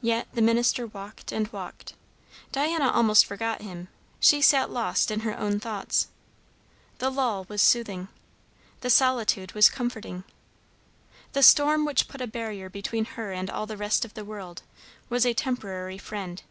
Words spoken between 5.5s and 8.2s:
thoughts. The lull was soothing.